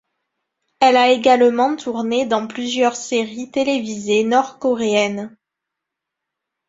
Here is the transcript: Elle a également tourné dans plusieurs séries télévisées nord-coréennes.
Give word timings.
Elle 0.79 0.97
a 0.97 1.11
également 1.11 1.75
tourné 1.75 2.25
dans 2.25 2.47
plusieurs 2.47 2.95
séries 2.95 3.51
télévisées 3.51 4.23
nord-coréennes. 4.23 5.37